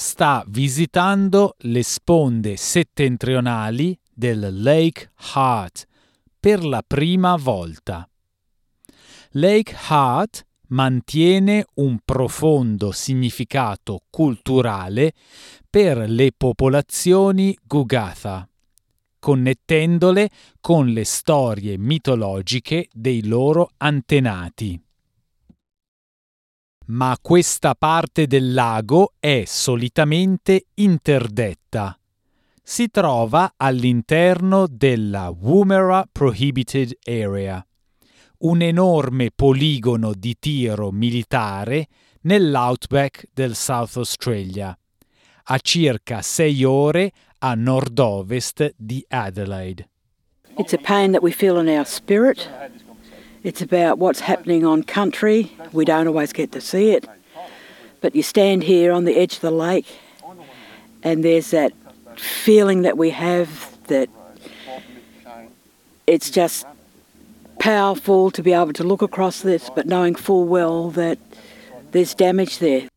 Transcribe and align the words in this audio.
sta 0.00 0.44
visitando 0.46 1.56
le 1.62 1.82
sponde 1.82 2.56
settentrionali 2.56 3.98
del 4.14 4.62
Lake 4.62 5.10
Hart 5.32 5.88
per 6.38 6.64
la 6.64 6.84
prima 6.86 7.34
volta. 7.34 8.08
Lake 9.30 9.74
Hart 9.88 10.46
mantiene 10.68 11.66
un 11.74 11.98
profondo 12.04 12.92
significato 12.92 14.02
culturale 14.08 15.14
per 15.68 16.08
le 16.08 16.30
popolazioni 16.30 17.58
Gugatha, 17.60 18.48
connettendole 19.18 20.30
con 20.60 20.86
le 20.86 21.02
storie 21.02 21.76
mitologiche 21.76 22.88
dei 22.92 23.26
loro 23.26 23.72
antenati 23.78 24.80
ma 26.88 27.16
questa 27.20 27.74
parte 27.74 28.26
del 28.26 28.52
lago 28.52 29.14
è 29.18 29.42
solitamente 29.46 30.66
interdetta. 30.74 31.98
Si 32.62 32.88
trova 32.90 33.54
all'interno 33.56 34.66
della 34.68 35.28
Woomera 35.30 36.06
Prohibited 36.10 36.96
Area, 37.04 37.64
un 38.38 38.62
enorme 38.62 39.30
poligono 39.34 40.12
di 40.12 40.36
tiro 40.38 40.90
militare 40.90 41.88
nell'outback 42.22 43.28
del 43.32 43.54
South 43.54 43.96
Australia, 43.96 44.76
a 45.50 45.58
circa 45.58 46.22
sei 46.22 46.64
ore 46.64 47.12
a 47.38 47.54
nord-ovest 47.54 48.74
di 48.76 49.04
Adelaide. 49.08 49.88
It's 50.56 50.72
a 50.72 50.78
pain 50.78 51.12
that 51.12 51.22
we 51.22 51.30
feel 51.32 51.58
in 51.58 51.68
our 51.68 51.86
spirit. 51.86 52.48
It's 53.42 53.62
about 53.62 53.98
what's 53.98 54.20
happening 54.20 54.64
on 54.64 54.82
country. 54.82 55.52
We 55.72 55.84
don't 55.84 56.06
always 56.06 56.32
get 56.32 56.52
to 56.52 56.60
see 56.60 56.90
it. 56.90 57.06
But 58.00 58.14
you 58.14 58.22
stand 58.22 58.64
here 58.64 58.92
on 58.92 59.04
the 59.04 59.16
edge 59.16 59.36
of 59.36 59.40
the 59.40 59.50
lake, 59.50 59.86
and 61.02 61.24
there's 61.24 61.50
that 61.50 61.72
feeling 62.16 62.82
that 62.82 62.96
we 62.96 63.10
have 63.10 63.76
that 63.88 64.08
it's 66.06 66.30
just 66.30 66.66
powerful 67.58 68.30
to 68.30 68.42
be 68.42 68.52
able 68.52 68.72
to 68.72 68.84
look 68.84 69.02
across 69.02 69.42
this, 69.42 69.70
but 69.74 69.86
knowing 69.86 70.14
full 70.14 70.44
well 70.44 70.90
that 70.90 71.18
there's 71.90 72.14
damage 72.14 72.58
there. 72.58 72.88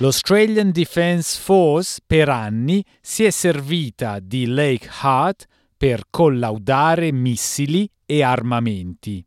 L'Australian 0.00 0.72
Defence 0.72 1.36
Force 1.36 2.00
per 2.04 2.28
anni 2.28 2.84
si 3.00 3.24
è 3.24 3.30
servita 3.30 4.18
di 4.20 4.46
Lake 4.46 4.88
Hart 5.00 5.46
per 5.82 6.04
collaudare 6.10 7.10
missili 7.10 7.90
e 8.06 8.22
armamenti. 8.22 9.20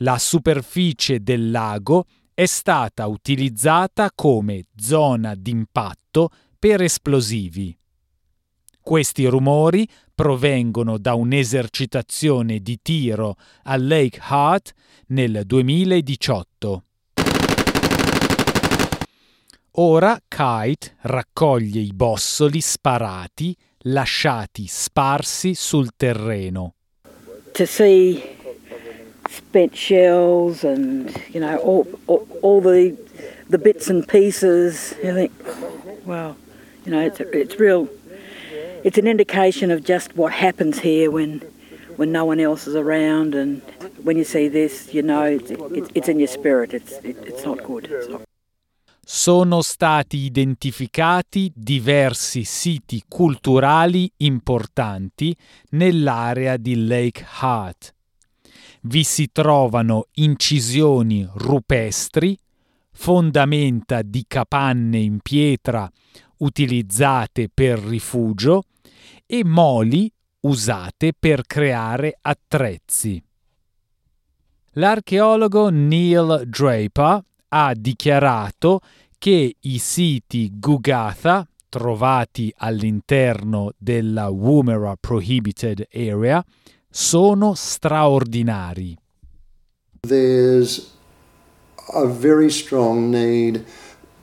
La 0.00 0.18
superficie 0.18 1.22
del 1.22 1.50
lago 1.50 2.04
è 2.34 2.44
stata 2.44 3.06
utilizzata 3.06 4.10
come 4.14 4.64
zona 4.76 5.34
d'impatto 5.34 6.28
per 6.58 6.82
esplosivi. 6.82 7.74
Questi 8.82 9.24
rumori 9.24 9.88
provengono 10.14 10.98
da 10.98 11.14
un'esercitazione 11.14 12.58
di 12.58 12.78
tiro 12.82 13.36
a 13.62 13.78
Lake 13.78 14.18
Hart 14.20 14.74
nel 15.06 15.40
2018. 15.46 16.84
Ora 19.78 20.20
Kite 20.28 20.96
raccoglie 21.00 21.80
i 21.80 21.92
bossoli 21.94 22.60
sparati 22.60 23.56
lasciati 23.86 24.66
sparsi 24.66 25.54
sul 25.54 25.90
terreno 25.96 26.74
to 27.52 27.66
see 27.66 28.22
spent 29.30 29.74
shells 29.74 30.62
and 30.62 31.10
you 31.32 31.40
know 31.40 31.56
all, 31.58 31.86
all, 32.06 32.28
all 32.42 32.60
the 32.60 32.94
the 33.48 33.58
bits 33.58 33.88
and 33.88 34.06
pieces. 34.06 34.94
You 35.02 35.14
think, 35.14 35.32
wow, 36.04 36.36
you 36.84 36.92
know, 36.92 37.00
it's 37.00 37.20
it's 37.20 37.58
real. 37.58 37.88
It's 38.84 38.98
an 38.98 39.06
indication 39.06 39.70
of 39.70 39.84
just 39.84 40.16
what 40.16 40.32
happens 40.32 40.80
here 40.80 41.10
when 41.10 41.40
when 41.96 42.12
no 42.12 42.24
one 42.24 42.40
else 42.40 42.66
is 42.66 42.74
around, 42.74 43.34
and 43.34 43.62
when 44.02 44.16
you 44.18 44.24
see 44.24 44.48
this, 44.48 44.92
you 44.92 45.02
know, 45.02 45.22
it's, 45.22 45.50
it, 45.50 45.90
it's 45.94 46.08
in 46.08 46.18
your 46.18 46.28
spirit. 46.28 46.74
It's 46.74 46.92
it, 46.98 47.16
it's 47.22 47.44
not 47.44 47.64
good. 47.64 47.86
It's 47.90 48.08
not 48.08 48.25
sono 49.08 49.62
stati 49.62 50.16
identificati 50.16 51.52
diversi 51.54 52.42
siti 52.42 53.04
culturali 53.06 54.10
importanti 54.16 55.32
nell'area 55.70 56.56
di 56.56 56.86
Lake 56.88 57.24
Hart. 57.38 57.94
Vi 58.80 59.04
si 59.04 59.30
trovano 59.30 60.06
incisioni 60.14 61.24
rupestri, 61.34 62.36
fondamenta 62.90 64.02
di 64.02 64.24
capanne 64.26 64.98
in 64.98 65.20
pietra 65.20 65.88
utilizzate 66.38 67.48
per 67.48 67.78
rifugio 67.78 68.64
e 69.24 69.44
moli 69.44 70.12
usate 70.40 71.12
per 71.16 71.46
creare 71.46 72.18
attrezzi. 72.20 73.22
L'archeologo 74.72 75.68
Neil 75.68 76.42
Draper 76.48 77.22
ha 77.48 77.72
dichiarato 77.74 78.80
che 79.18 79.56
i 79.58 79.78
siti 79.78 80.52
Gugatha, 80.58 81.46
trovati 81.68 82.52
all'interno 82.58 83.72
della 83.76 84.28
Woomera 84.30 84.96
Prohibited 84.98 85.86
Area, 85.90 86.44
sono 86.88 87.54
straordinari. 87.54 88.96
There's 90.00 90.94
a 91.92 92.06
very 92.06 92.50
strong 92.50 93.10
need 93.10 93.64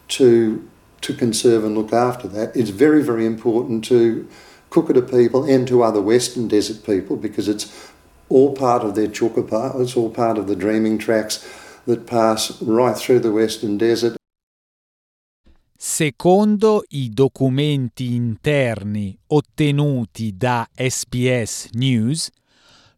to 0.08 0.72
to 1.02 1.14
conserve 1.16 1.66
and 1.66 1.76
look 1.76 1.92
after 1.92 2.30
that. 2.30 2.56
It's 2.56 2.70
very, 2.70 3.02
very 3.04 3.26
important 3.26 3.84
to 3.86 4.26
Kukata 4.70 5.02
people 5.02 5.44
and 5.44 5.68
to 5.68 5.84
other 5.84 6.02
Western 6.02 6.48
Desert 6.48 6.84
people 6.84 7.18
because 7.18 7.48
it's 7.48 7.92
all 8.30 8.54
part 8.54 8.84
of 8.84 8.96
their 8.96 9.08
chukapa, 9.08 9.80
it's 9.80 9.96
all 9.96 10.10
part 10.10 10.38
of 10.38 10.48
the 10.48 10.56
dreaming 10.56 10.98
tracks 10.98 11.46
that 11.86 12.06
pass 12.06 12.58
right 12.62 12.96
through 12.96 13.22
the 13.22 13.30
Western 13.30 13.78
Desert. 13.78 14.16
Secondo 15.78 16.84
i 16.90 17.10
documenti 17.10 18.14
interni 18.16 19.18
ottenuti 19.28 20.36
da 20.38 20.66
SPS 20.74 21.70
News, 21.74 22.30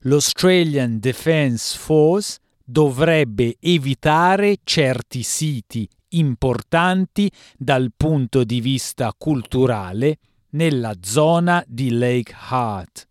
l'Australian 0.02 1.00
Defence 1.00 1.76
Force 1.78 2.38
dovrebbe 2.64 3.58
evitare 3.60 4.58
certi 4.64 5.24
siti 5.24 5.90
importanti 6.10 7.32
dal 7.58 7.92
punto 7.96 8.44
di 8.44 8.62
vista 8.62 9.14
culturale 9.18 10.20
nella 10.52 10.94
zona 11.02 11.64
di 11.68 11.90
Lake 11.92 12.34
Hart. 12.38 13.08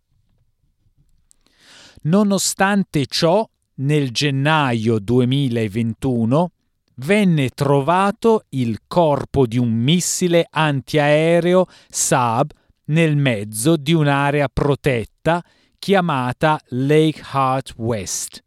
Nonostante 2.02 3.06
ciò, 3.06 3.48
nel 3.76 4.10
gennaio 4.10 4.98
2021 4.98 6.50
venne 6.96 7.48
trovato 7.48 8.44
il 8.50 8.80
corpo 8.86 9.46
di 9.46 9.58
un 9.58 9.72
missile 9.72 10.46
antiaereo 10.48 11.66
Saab 11.88 12.50
nel 12.86 13.16
mezzo 13.16 13.76
di 13.76 13.92
un'area 13.92 14.48
protetta 14.48 15.42
chiamata 15.78 16.60
Lake 16.68 17.22
Hart 17.32 17.74
West. 17.76 18.42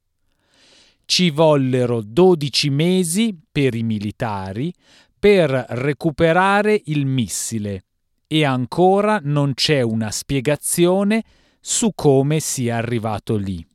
Ci 1.05 1.29
vollero 1.29 2.01
12 2.01 2.69
mesi 2.69 3.37
per 3.51 3.75
i 3.75 3.83
militari 3.83 4.73
per 5.19 5.49
recuperare 5.69 6.81
il 6.85 7.05
missile 7.05 7.85
e 8.27 8.43
ancora 8.43 9.19
non 9.23 9.53
c'è 9.53 9.81
una 9.81 10.11
spiegazione 10.11 11.23
su 11.59 11.91
come 11.95 12.39
sia 12.39 12.77
arrivato 12.77 13.35
lì. 13.35 13.65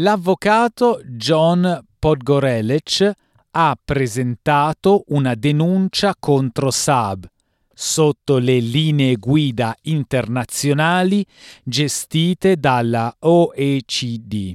L'avvocato 0.00 1.00
John 1.06 1.82
Podgorelec 1.98 3.12
ha 3.52 3.78
presentato 3.82 5.04
una 5.08 5.34
denuncia 5.34 6.14
contro 6.20 6.70
Saab 6.70 7.26
sotto 7.72 8.36
le 8.36 8.58
linee 8.58 9.16
guida 9.16 9.74
internazionali 9.84 11.24
gestite 11.62 12.56
dalla 12.56 13.16
OECD. 13.20 14.54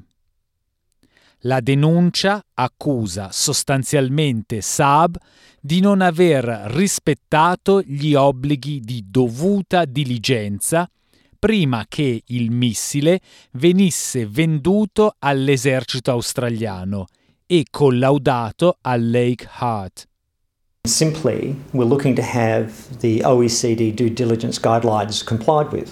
La 1.40 1.60
denuncia 1.60 2.46
accusa 2.54 3.30
sostanzialmente 3.32 4.62
Saab 4.62 5.18
di 5.60 5.80
non 5.80 6.02
aver 6.02 6.44
rispettato 6.68 7.82
gli 7.82 8.14
obblighi 8.14 8.80
di 8.80 9.06
dovuta 9.08 9.86
diligenza 9.86 10.88
prima 11.42 11.86
che 11.90 12.22
il 12.28 12.52
missile 12.52 13.20
venisse 13.54 14.28
venduto 14.28 15.16
all'esercito 15.18 16.12
australiano 16.12 17.08
e 17.48 17.66
collaudato 17.72 18.78
a 18.82 18.96
Lake 18.96 19.48
Hart. 19.58 20.08
Simply, 20.88 21.56
we're 21.74 21.88
looking 21.88 22.16
to 22.16 22.22
have 22.22 23.00
the 23.00 23.24
OECD 23.24 23.92
due 23.92 24.12
diligence 24.12 24.60
guidelines 24.60 25.26
complied 25.26 25.72
with. 25.72 25.92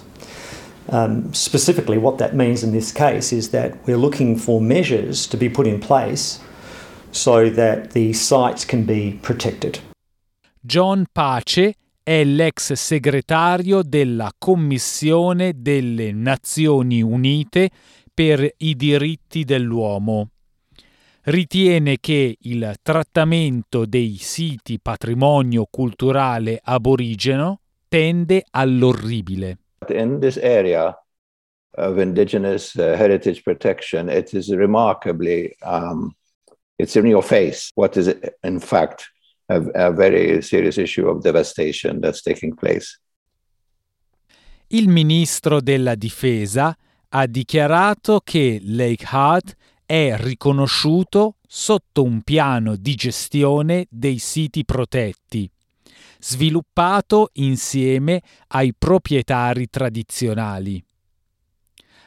Um, 0.91 1.33
specifically, 1.33 1.97
what 1.97 2.19
that 2.19 2.35
means 2.35 2.61
in 2.61 2.71
this 2.71 2.91
case 2.91 3.35
is 3.35 3.49
that 3.49 3.73
we're 3.87 3.97
looking 3.97 4.37
for 4.37 4.61
measures 4.61 5.27
to 5.27 5.35
be 5.35 5.49
put 5.49 5.65
in 5.65 5.79
place 5.79 6.39
so 7.11 7.49
that 7.49 7.93
the 7.93 8.13
sites 8.13 8.65
can 8.65 8.83
be 8.83 9.17
protected. 9.23 9.79
John 10.63 11.07
Pace 11.15 11.73
è 12.09 12.23
l'ex 12.23 12.73
segretario 12.73 13.83
della 13.83 14.33
Commissione 14.35 15.53
delle 15.57 16.11
Nazioni 16.11 17.03
Unite 17.03 17.69
per 18.11 18.51
i 18.57 18.75
diritti 18.75 19.43
dell'uomo. 19.43 20.29
Ritiene 21.25 21.97
che 21.99 22.35
il 22.39 22.73
trattamento 22.81 23.85
dei 23.85 24.17
siti 24.19 24.79
patrimonio 24.79 25.67
culturale 25.69 26.59
aborigeno 26.63 27.59
tende 27.87 28.43
all'orribile. 28.49 29.59
In 29.89 30.19
this 30.19 30.37
area 30.37 30.99
of 31.75 31.99
indigenous 31.99 32.73
uh, 32.73 32.95
heritage 32.97 33.43
protection, 33.43 34.09
it 34.09 34.33
is 34.33 34.51
remarkably, 34.51 35.55
um, 35.61 36.11
it's 36.75 36.95
in 36.95 37.05
your 37.05 37.23
face 37.23 37.69
what 37.75 37.95
is 37.97 38.07
in 38.41 38.59
fact 38.59 39.11
a, 39.49 39.87
a 39.87 39.91
very 39.91 40.41
serious 40.41 40.77
issue 40.77 41.07
of 41.07 41.21
devastation 41.21 41.99
that's 41.99 42.21
taking 42.21 42.55
place. 42.55 42.99
Il 44.67 44.87
ministro 44.87 45.61
della 45.61 45.95
difesa 45.95 46.75
ha 47.09 47.25
dichiarato 47.25 48.21
che 48.23 48.59
Lake 48.61 49.05
Hart 49.09 49.55
è 49.83 50.15
riconosciuto 50.15 51.37
sotto 51.47 52.03
un 52.03 52.21
piano 52.21 52.75
di 52.75 52.93
gestione 52.93 53.87
dei 53.89 54.19
siti 54.19 54.63
protetti, 54.63 55.49
sviluppato 56.19 57.29
insieme 57.33 58.21
ai 58.49 58.75
proprietari 58.77 59.67
tradizionali. 59.67 60.83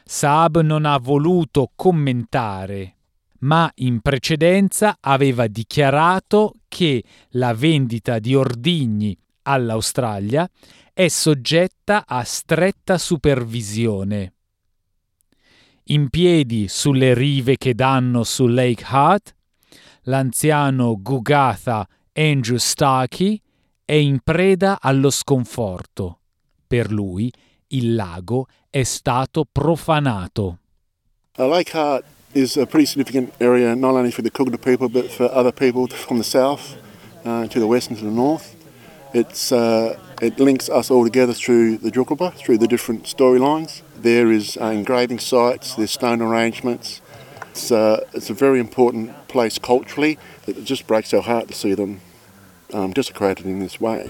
Saab 0.05 0.61
non 0.61 0.85
ha 0.85 0.97
voluto 0.97 1.71
commentare, 1.75 2.95
ma 3.43 3.69
in 3.75 4.01
precedenza 4.01 4.97
aveva 4.99 5.47
dichiarato 5.47 6.55
che 6.67 7.03
la 7.31 7.53
vendita 7.53 8.19
di 8.19 8.35
ordigni 8.35 9.17
all'Australia 9.43 10.49
è 10.93 11.07
soggetta 11.07 12.05
a 12.07 12.23
stretta 12.23 12.97
supervisione. 12.97 14.33
In 15.87 16.09
piedi 16.09 16.67
sulle 16.69 17.13
rive 17.13 17.57
che 17.57 17.73
danno 17.73 18.23
su 18.23 18.47
Lake 18.47 18.83
Hart, 18.87 19.35
l'anziano 20.03 20.95
Gugatha 21.01 21.85
Andrew 22.13 22.57
Starkey 22.57 23.41
è 23.83 23.93
in 23.93 24.19
preda 24.23 24.77
allo 24.79 25.09
sconforto. 25.09 26.19
Per 26.65 26.91
lui 26.91 27.31
il 27.69 27.95
lago 27.95 28.47
è 28.69 28.83
stato 28.83 29.45
profanato. 29.51 30.59
Uh, 31.35 31.47
Lake 31.47 31.77
Hart 31.77 32.05
is 32.33 32.57
a 32.57 32.65
pretty 32.65 32.85
significant 32.85 33.33
area 33.39 33.75
not 33.75 33.95
only 33.95 34.11
for 34.11 34.21
the 34.21 34.31
Kugna 34.31 34.61
people 34.61 34.89
but 34.89 35.11
for 35.11 35.31
other 35.31 35.51
people 35.51 35.87
from 35.87 36.17
the 36.17 36.23
south 36.23 36.77
uh, 37.25 37.47
to 37.47 37.59
the 37.59 37.67
west 37.67 37.89
and 37.89 37.97
to 37.99 38.05
the 38.05 38.11
north. 38.11 38.55
It's, 39.13 39.51
uh, 39.51 39.99
it 40.21 40.39
links 40.39 40.69
us 40.69 40.89
all 40.89 41.03
together 41.03 41.33
through 41.33 41.77
the 41.77 41.91
Jukuba, 41.91 42.33
through 42.33 42.57
the 42.57 42.67
different 42.67 43.03
storylines. 43.03 43.81
There 43.95 44.31
is 44.31 44.57
uh, 44.57 44.65
engraving 44.65 45.19
sites, 45.19 45.75
there's 45.75 45.91
stone 45.91 46.21
arrangements. 46.21 47.01
It's, 47.51 47.71
uh, 47.71 48.03
it's 48.13 48.31
a 48.31 48.33
very 48.33 48.59
important 48.59 49.27
place 49.27 49.59
culturally. 49.59 50.17
It 50.47 50.63
just 50.63 50.87
breaks 50.87 51.13
our 51.13 51.21
heart 51.21 51.49
to 51.49 51.53
see 51.53 51.75
them 51.75 52.01
um, 52.73 52.91
desecrated 52.91 53.45
in 53.45 53.59
this 53.59 53.79
way. 53.79 54.09